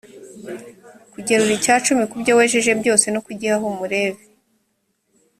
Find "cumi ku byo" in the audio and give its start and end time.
1.85-2.31